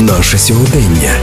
[0.00, 1.20] наше сьогодення.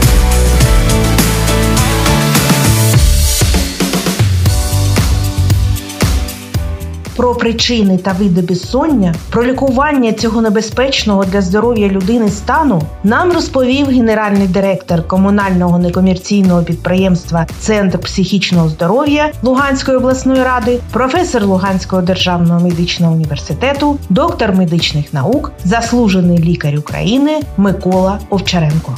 [7.20, 13.86] Про причини та види безсоння, про лікування цього небезпечного для здоров'я людини стану нам розповів
[13.86, 23.12] генеральний директор комунального некомерційного підприємства Центр психічного здоров'я Луганської обласної ради, професор Луганського державного медичного
[23.12, 28.92] університету, доктор медичних наук, заслужений лікар України Микола Овчаренко.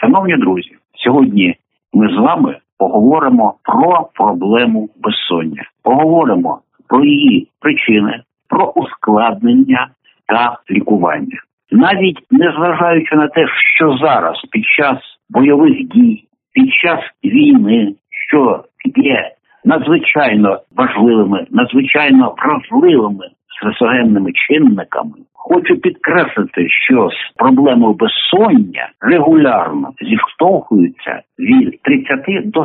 [0.00, 0.70] Шановні друзі,
[1.04, 1.56] сьогодні
[1.92, 5.62] ми з вами поговоримо про проблему безсоння.
[5.82, 9.88] Поговоримо про її причини, про ускладнення
[10.26, 11.38] та лікування.
[11.70, 14.98] Навіть незважаючи на те, що зараз під час
[15.30, 17.94] бойових дій, під час війни,
[18.28, 18.64] що
[18.96, 19.30] є
[19.64, 25.12] надзвичайно важливими, надзвичайно вразливими стресогенними чинниками,
[25.44, 32.64] хочу підкреслити, що з проблемою безсоння регулярно зіштовхуються від 30 до 45%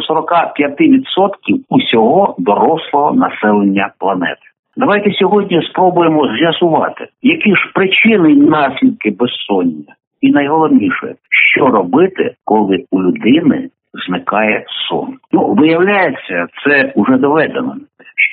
[1.70, 4.42] усього дорослого населення планети.
[4.78, 11.16] Давайте сьогодні спробуємо з'ясувати, які ж причини і наслідки безсоння, і найголовніше,
[11.54, 13.70] що робити, коли у людини
[14.08, 15.14] зникає сон.
[15.32, 17.76] Ну виявляється, це вже доведено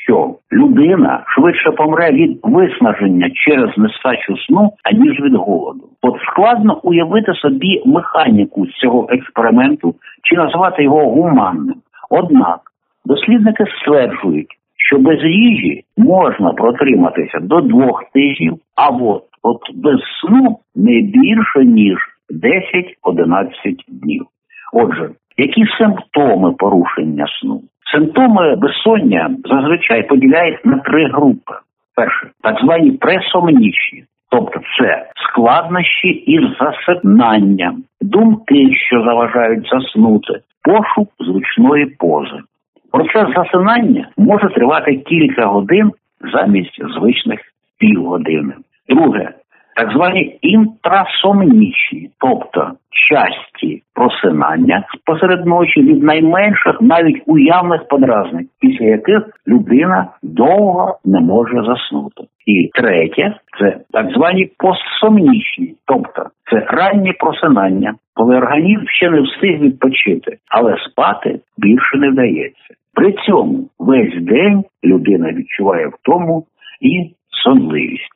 [0.02, 5.80] що людина швидше помре від виснаження через нестачу сну, аніж від голоду.
[6.02, 11.76] От складно уявити собі механіку цього експерименту чи назвати його гуманним.
[12.10, 12.60] Однак
[13.04, 20.58] дослідники стверджують, що без їжі можна протриматися до двох тижнів, а от, от без сну
[20.74, 21.98] не більше ніж
[23.04, 23.50] 10-11
[23.88, 24.24] днів.
[24.72, 27.60] Отже, які симптоми порушення сну?
[27.92, 31.52] Симптоми безсоння зазвичай поділяють на три групи:
[31.96, 41.86] перше так звані пресомнічні, тобто це складнощі із засипнанням, думки, що заважають заснути, пошук зручної
[41.86, 42.40] пози.
[42.92, 45.92] Процес засинання може тривати кілька годин
[46.32, 47.40] замість звичних
[47.78, 48.54] півгодини.
[48.88, 49.32] Друге
[49.76, 52.72] так звані інтрасомнічні, тобто
[53.08, 61.62] часті просинання посеред ночі від найменших навіть уявних подразників, після яких людина довго не може
[61.66, 62.22] заснути.
[62.46, 69.60] І третє це так звані постсомнічні, тобто це ранні просинання, коли організм ще не встиг
[69.60, 72.74] відпочити, але спати більше не вдається.
[72.94, 76.44] При цьому весь день людина відчуває втому
[76.80, 77.10] і
[77.44, 78.15] сонливість.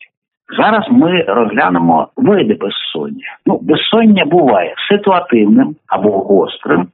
[0.58, 3.36] Зараз ми розглянемо види безсоння.
[3.46, 6.86] Ну, безсоння буває ситуативним або гострим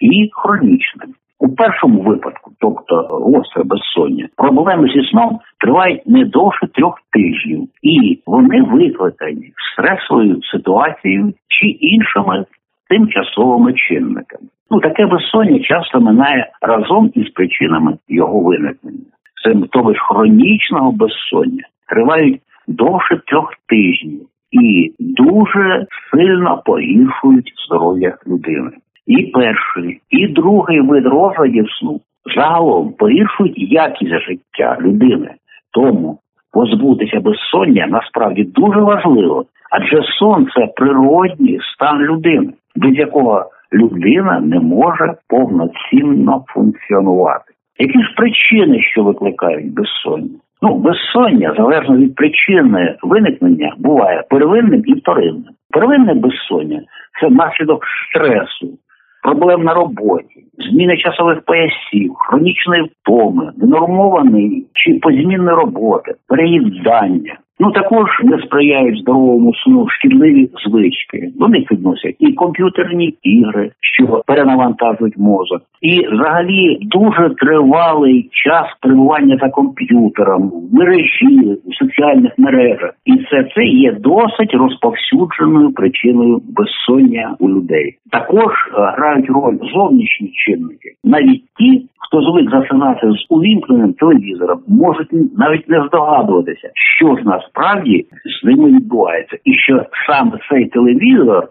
[0.00, 1.14] і хронічним.
[1.38, 8.18] У першому випадку, тобто гостре безсоння, проблеми зі сном тривають не довше трьох тижнів, і
[8.26, 12.44] вони викликані стресовою ситуацією чи іншими
[12.88, 14.48] тимчасовими чинниками.
[14.70, 19.04] Ну таке безсоння часто минає разом із причинами його виникнення.
[19.44, 24.20] Симптоми хронічного безсоння тривають довше трьох тижнів
[24.52, 28.70] і дуже сильно погіршують здоров'я людини.
[29.06, 32.00] І перший, і другий вид розладів сну
[32.36, 35.30] загалом погіршують якість життя людини.
[35.72, 36.18] Тому
[36.52, 44.60] позбутися безсоння насправді дуже важливо, адже сон це природній стан людини, без якого людина не
[44.60, 47.52] може повноцінно функціонувати.
[47.78, 50.38] Які ж причини, що викликають безсоння?
[50.66, 55.44] Ну, безсоння, залежно від причини виникнення, буває первинним і вторинним.
[55.70, 56.82] Первинне безсоння
[57.20, 58.78] це наслідок стресу,
[59.22, 67.38] проблем на роботі, зміни часових поясів, хронічної втоми, ненормованої чи позмінної роботи, переїдання.
[67.60, 71.32] Ну також не сприяють здоровому сну шкідливі звички.
[71.34, 79.38] До них відносять і комп'ютерні ігри, що перенавантажують мозок, і взагалі дуже тривалий час перебування
[79.42, 87.48] за комп'ютером, мережі, в соціальних мережах, і все це є досить розповсюдженою причиною безсоння у
[87.48, 87.96] людей.
[88.10, 95.12] Також е, грають роль зовнішні чинники, навіть ті, хто звик засинати з увімкненим телевізором, можуть
[95.38, 98.06] навіть не здогадуватися, що ж насправді
[98.40, 101.48] з ними відбувається, і що саме цей телевізор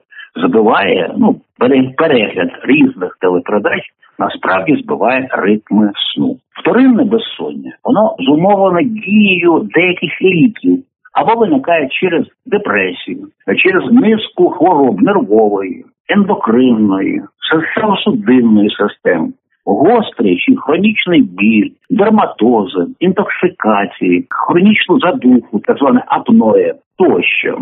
[0.48, 1.36] збиває ну
[1.98, 3.82] перегляд різних телепередач.
[4.20, 6.38] Насправді збиває ритми сну.
[6.62, 15.86] Вторинне безсоння воно зумовлене дією деяких ліків або виникає через депресію, через низку хвороб нервової,
[16.10, 17.22] ендокринної,
[17.54, 19.32] серцево-судинної системи
[19.66, 27.58] гострий хронічний біль, дерматози, інтоксикації, хронічну задуху, так зване апноє тощо.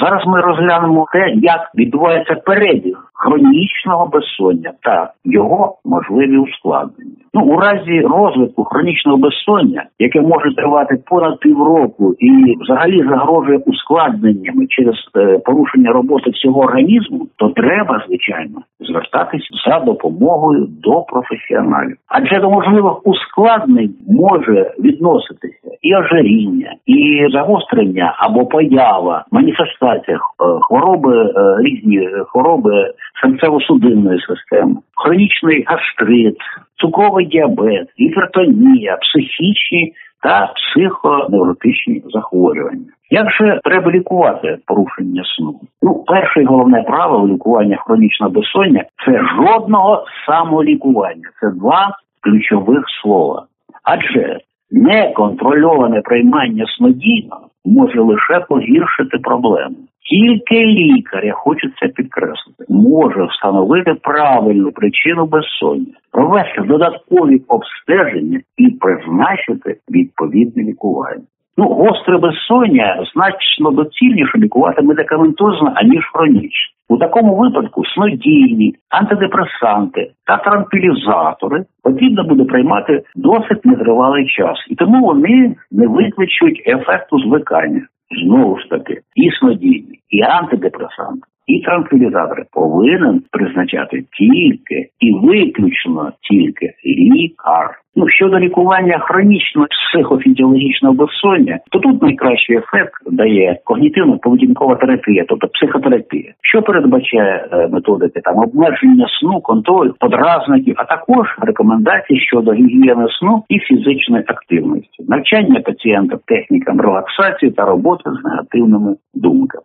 [0.00, 7.24] Зараз ми розглянемо те, як відбувається перебіг хронічного безсоння та його можливі ускладнення.
[7.34, 14.66] Ну у разі розвитку хронічного безсоння, яке може тривати понад півроку і взагалі загрожує ускладненнями
[14.66, 22.40] через е, порушення роботи всього організму, то треба звичайно звертатись за допомогою до професіоналів, адже
[22.40, 30.20] до можливих ускладнень може відноситися і ожиріння, і загострення або поява, маніфестація е,
[30.60, 31.32] хвороби, е,
[31.62, 32.90] різні хвороби
[33.22, 36.36] серцево-судинної системи, хронічний гастрит,
[36.80, 42.86] цукровий діабет, гіпертонія, психічні та психоневротичні захворювання.
[43.10, 45.60] Як же треба лікувати порушення сну?
[45.82, 51.30] Ну, перше і головне правило лікування хронічного безсоння це жодного самолікування.
[51.40, 53.46] Це два ключових слова.
[53.82, 54.38] Адже
[54.70, 59.76] неконтрольоване приймання снодійно може лише погіршити проблему.
[60.10, 68.70] Тільки лікар, я хочу це підкреслити, може встановити правильну причину безсоння, провести додаткові обстеження і
[68.70, 71.24] призначити відповідне лікування.
[71.56, 76.74] Ну, гостре безсоння значно доцільніше лікувати медикаментозно, аніж хронічно.
[76.88, 85.06] У такому випадку снодійні, антидепресанти та транквілізатори потрібно буде приймати досить нетривалий час, і тому
[85.06, 87.86] вони не викличуть ефекту звикання.
[88.24, 96.70] Знову ж таки, і снодійні, і антидепресанти, і транквілізатори повинен призначати тільки і виключно тільки
[96.84, 97.80] лікар.
[97.96, 106.32] Ну щодо лікування хронічного психофізіологічного безсоння, то тут найкращий ефект дає когнітивно-поведінкова терапія, тобто психотерапія,
[106.40, 113.42] що передбачає е, методики там обмеження сну, контроль подразників, а також рекомендації щодо гігієни сну
[113.48, 119.64] і фізичної активності, навчання пацієнта технікам релаксації та роботи з негативними думками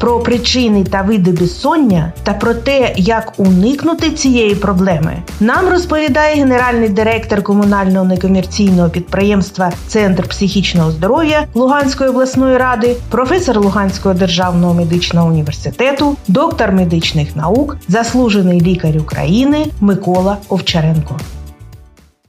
[0.00, 6.88] про причини та види безсоння та про те, як уникнути цієї проблеми, нам розповідає генеральний
[6.88, 16.16] директор комунального некомерційного підприємства Центр психічного здоров'я Луганської обласної ради, професор Луганського державного медичного університету,
[16.28, 21.16] доктор медичних наук, заслужений лікар України Микола Овчаренко.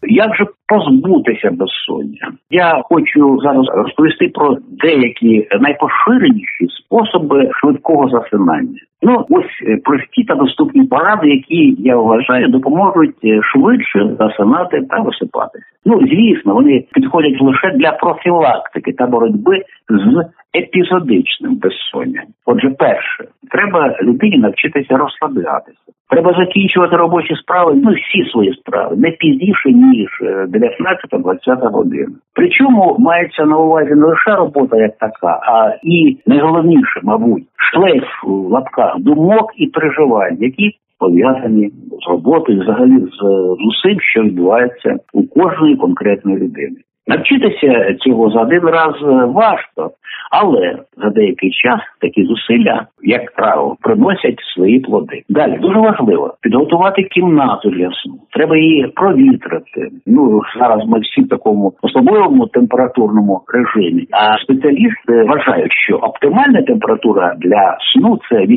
[0.03, 2.31] Як же позбутися безсоння?
[2.49, 8.79] Я хочу зараз розповісти про деякі найпоширеніші способи швидкого засинання.
[9.01, 14.99] Ну ось е, прості та доступні поради, які я вважаю, допоможуть е, швидше засинати та
[14.99, 15.65] висипатися.
[15.85, 20.25] Ну звісно, вони підходять лише для профілактики та боротьби з
[20.59, 22.25] епізодичним безсонням.
[22.45, 25.91] Отже, перше, треба людині навчитися розслаблятися.
[26.11, 32.11] Треба закінчувати робочі справи, ну всі свої справи, не пізніше ніж 19-20 е, година.
[32.33, 38.31] Причому мається на увазі не лише робота як така, а і найголовніше, мабуть, шлейф в
[38.31, 43.17] лапках думок і переживань, які пов'язані з роботою, взагалі з,
[43.57, 46.75] з усім, що відбувається у кожної конкретної людини.
[47.07, 49.91] Навчитися цього за один раз е, важко,
[50.31, 55.21] але за деякий час такі зусилля, як правило, приносять свої плоди.
[55.29, 58.13] Далі дуже важливо підготувати кімнату для сну.
[58.33, 59.89] Треба її провітрити.
[60.05, 64.07] Ну зараз ми всі в такому особливому температурному режимі.
[64.11, 68.47] А спеціалісти вважають, що оптимальна температура для сну це 18-20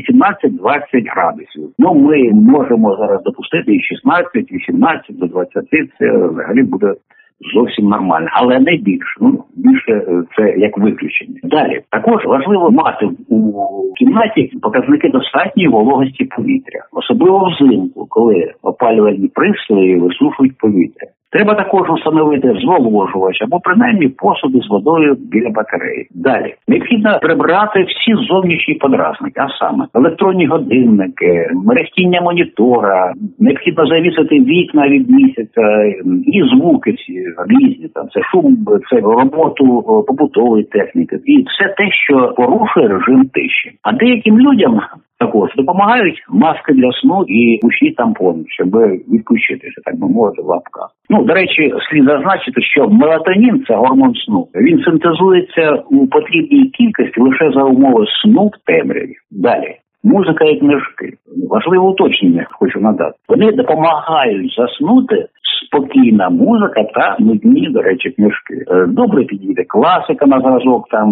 [1.15, 1.69] градусів.
[1.79, 5.65] Ну ми можемо зараз допустити і 16, 18 до 20,
[5.99, 6.95] Це взагалі буде
[7.55, 9.17] зовсім нормально, але не більше.
[9.21, 11.39] Ну більше е, це як виключення.
[11.43, 13.53] Далі також важливо мати у
[13.99, 21.09] кімнаті показники достатньої вологості повітря, особливо взимку, коли опалювальні пристрої висушують повітря.
[21.33, 26.07] Треба також встановити зволожувач або принаймні посуди з водою біля батареї.
[26.15, 34.89] Далі необхідно прибрати всі зовнішні подразники, а саме електронні годинники, мерехтіння монітора, необхідно завісити вікна
[34.89, 35.85] від місяця
[36.27, 37.89] і звуки ці різні.
[37.95, 43.71] Там це шум, це роботу побутової техніки, і все те, що порушує режим тиші.
[43.83, 44.81] А деяким людям
[45.27, 48.69] також допомагають маски для сну і усі тампони, щоб
[49.13, 50.89] відключитися, так би мовити, в лапках.
[51.11, 54.47] Ну до речі, слід зазначити, що мелатонін це гормон сну.
[54.55, 59.15] Він синтезується у потрібній кількості лише за умови сну в темряві.
[59.31, 61.13] Далі музика і книжки.
[61.51, 63.15] Важливе уточнення хочу надати.
[63.29, 65.29] Вони допомагають заснути
[65.67, 68.55] спокійна музика та нудні, до речі, книжки.
[68.71, 71.09] Е, добре підійде класика на зразок, там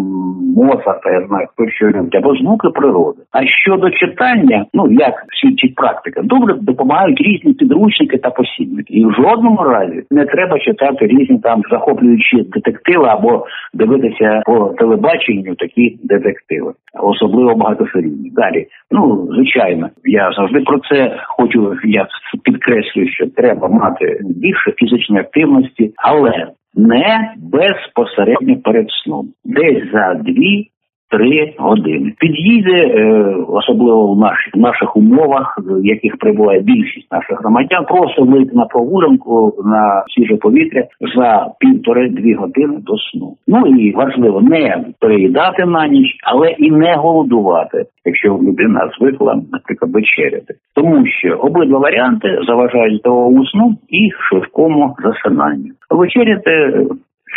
[0.56, 3.18] Моцарта, я знаю, хто що любить, або звуки природи.
[3.32, 8.94] А щодо читання, ну як свідчить практика, добре допомагають різні підручники та посібники.
[8.94, 15.54] І в жодному разі не треба читати різні там захоплюючі детективи або дивитися по телебаченню
[15.54, 16.72] такі детективи,
[17.02, 18.30] особливо багатосерійні.
[18.34, 21.76] Далі, ну звичайно, я завжди про це хочу.
[21.84, 22.06] Я
[22.44, 30.68] підкреслюю, що треба мати більше фізичної активності, але не безпосередньо перед сном, десь за дві
[31.12, 32.12] три години.
[32.18, 38.24] Під'їде, е, особливо в наших в наших умовах, в яких прибуває більшість наших громадян, просто
[38.24, 40.84] вийти на прогулянку на свіже повітря
[41.16, 43.36] за півтори-дві години до сну.
[43.48, 49.92] Ну і важливо не переїдати на ніч, але і не голодувати, якщо людина звикла, наприклад,
[49.92, 55.70] вечеряти, тому що обидва варіанти заважають здоровому сну і швидкому засинанню.
[55.90, 56.86] Вечеряти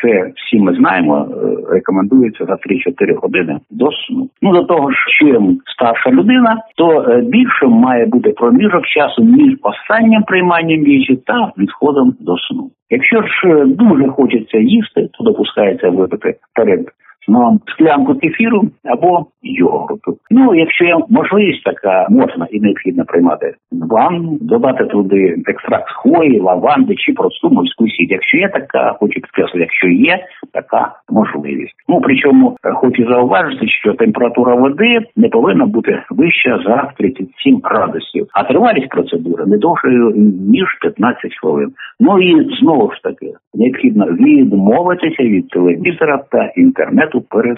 [0.01, 4.29] це всі ми знаємо, е, рекомендується за 3-4 години до сну.
[4.41, 9.57] Ну до того ж, чим старша людина, то е, більше має бути проміжок часу між
[9.61, 12.69] останнім прийманням їжі та відходом до сну.
[12.89, 16.85] Якщо ж е, дуже хочеться їсти, то допускається випити перед
[17.27, 20.17] ну, склянку кефіру або йогурту.
[20.31, 26.95] Ну, якщо є можливість така, можна і необхідно приймати ванну, додати туди екстракт хвої, лаванди
[26.95, 28.07] чи просту морську сіль.
[28.09, 30.19] Якщо є така, хочу підкреслити, якщо є
[30.53, 31.73] така можливість.
[31.89, 38.27] Ну причому е, хочу зауважити, що температура води не повинна бути вища за 37 градусів,
[38.33, 40.11] а тривалість процедури не довшою
[40.49, 41.71] ніж 15 хвилин.
[41.99, 47.57] Ну і знову ж таки необхідно відмовитися від телевізора та інтернету інтелекту перед.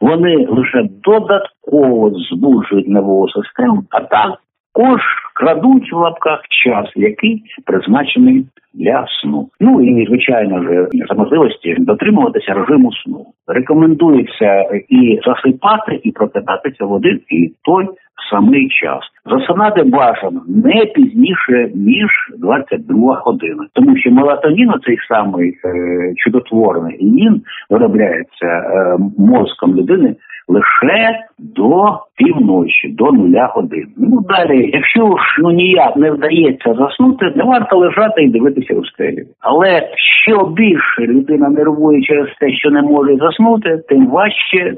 [0.00, 5.00] Вони лише додатково збуджують нову систему, а також
[5.34, 9.48] крадуть в лапках час, який призначений для сну.
[9.60, 13.26] Ну і звичайно ж за можливості дотримуватися режиму сну.
[13.46, 17.86] Рекомендується і засипати, і прокидатися в один і той
[18.30, 19.00] самий час.
[19.26, 27.42] Засинати бажано не пізніше ніж 22 година, тому що мелатонін, цей самий е, чудотворний, він
[27.70, 30.14] виробляється е, мозком людини
[30.50, 33.86] лише до півночі, до нуля годин.
[33.96, 38.84] Ну далі, якщо ж ну ніяк не вдається заснути, не варто лежати і дивитися у
[38.84, 39.24] стелі.
[39.40, 39.88] Але
[40.24, 44.76] що більше людина нервує через те, що не може заснути, тим важче е,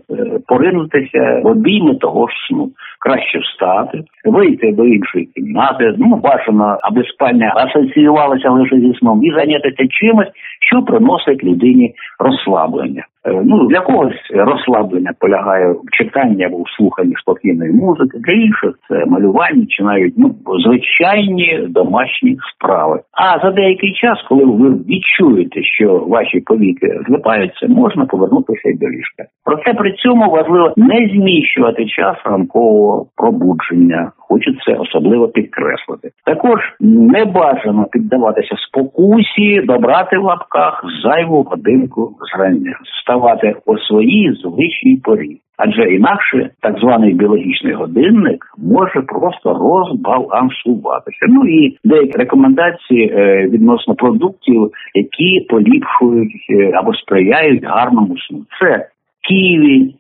[0.49, 2.71] поринутися в обійми того ж сну.
[3.01, 5.95] Краще встати, вийти до іншої кімнати.
[5.99, 10.29] Ну бажано, аби спальня асоціювалася лише зі сном і зайнятися чимось,
[10.61, 13.05] що приносить людині розслаблення.
[13.27, 18.75] Е, ну для когось розслаблення полягає в читанні або в слуханні спокійної музики, для інших
[18.89, 20.35] це малювання чи навіть ну
[20.65, 23.01] звичайні домашні справи.
[23.13, 28.87] А за деякий час, коли ви відчуєте, що ваші повіки злипаються, можна повернутися і до
[28.89, 29.25] ліжка.
[29.45, 34.13] Проте при цьому важливо не зміщувати час ранкового пробудження.
[34.17, 36.11] Хочу це особливо підкреслити.
[36.27, 45.01] Також не бажано піддаватися спокусі, добрати в лапках зайву годинку зрання ставати у своїй звичній
[45.05, 45.39] порі.
[45.57, 51.27] Адже інакше так званий біологічний годинник може просто розбалансуватися.
[51.29, 58.45] Ну і деякі рекомендації е, відносно продуктів, які поліпшують е, або сприяють гарному сну.
[58.61, 58.87] Це
[59.29, 59.95] ківі,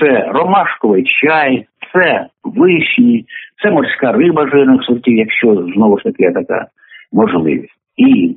[0.00, 3.24] це ромашковий чай, це вишні,
[3.62, 6.66] це морська риба жирних сортів, якщо знову ж таки така
[7.12, 7.74] можливість.
[7.96, 8.36] І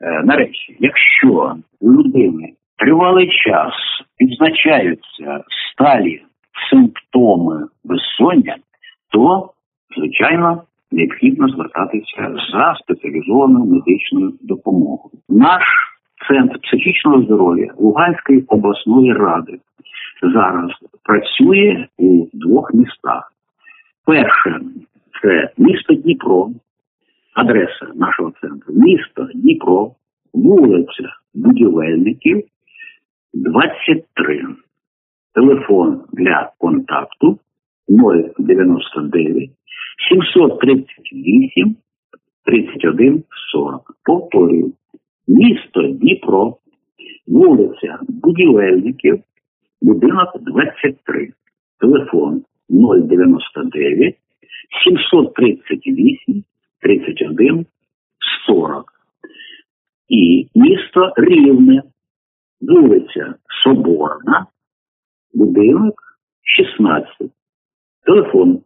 [0.00, 3.72] е, нарешті, якщо людини тривалий час
[4.20, 6.22] відзначаються сталі
[6.70, 8.56] симптоми безсоння,
[9.12, 9.50] то,
[9.96, 15.14] звичайно, необхідно звертатися за спеціалізованою медичною допомогою.
[15.28, 15.62] Наш
[16.28, 19.58] центр психічного здоров'я Луганської обласної ради
[20.22, 20.70] зараз
[21.04, 23.32] працює у двох містах.
[24.06, 24.60] Перше
[25.22, 26.48] це місто Дніпро,
[27.34, 29.90] адреса нашого центру, місто Дніпро,
[30.34, 32.44] вулиця Будівельників,
[33.34, 34.46] 23.
[35.34, 37.38] Телефон для контакту
[37.88, 39.50] 099
[40.08, 41.76] 738
[42.44, 43.92] 31 40.
[44.04, 44.72] Повторюю.
[45.28, 46.56] Місто Дніпро,
[47.26, 49.20] вулиця Будівельників,
[49.82, 51.32] будинок 23.
[51.80, 54.16] Телефон 099
[54.84, 56.44] 738
[56.80, 57.66] 31
[58.46, 58.84] 40.
[60.08, 61.82] І місто Рівне,
[62.60, 63.34] вулиця
[63.64, 64.46] Соборна,
[65.34, 65.94] будинок
[66.42, 67.08] 16.
[68.06, 68.60] Телефон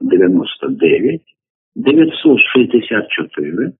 [0.00, 1.22] 099
[1.76, 3.72] 964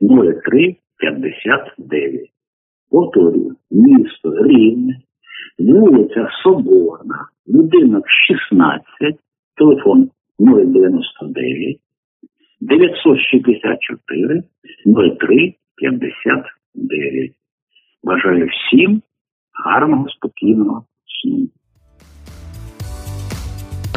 [0.00, 2.30] 03 59.
[2.90, 5.00] Повторюю, місто Рівне,
[5.58, 8.92] вулиця Соборна, будинок 16,
[9.56, 11.78] телефон 099
[12.60, 14.42] 964
[14.84, 17.39] 03 59.
[18.02, 19.02] Бажаю всім
[19.64, 21.48] гарного, спокійного сну.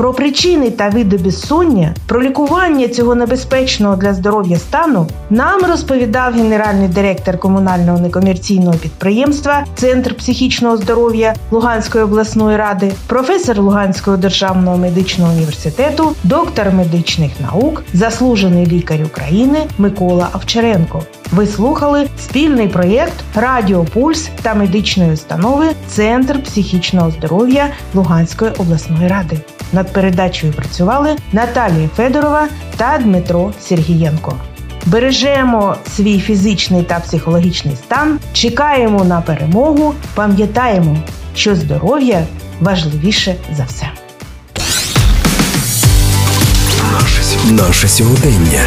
[0.03, 6.87] Про причини та види безсоння, про лікування цього небезпечного для здоров'я стану нам розповідав генеральний
[6.87, 16.15] директор комунального некомерційного підприємства Центр психічного здоров'я Луганської обласної ради, професор Луганського державного медичного університету,
[16.23, 21.03] доктор медичних наук, заслужений лікар України Микола Овчаренко.
[21.31, 29.37] Ви слухали спільний проєкт Радіо Пульс та медичної установи Центр психічного здоров'я Луганської обласної ради.
[29.73, 34.35] Над передачею працювали Наталія Федорова та Дмитро Сергієнко.
[34.85, 40.97] Бережемо свій фізичний та психологічний стан, чекаємо на перемогу, пам'ятаємо,
[41.35, 42.23] що здоров'я
[42.61, 43.89] важливіше за все.
[47.51, 48.61] Наше сьогодення.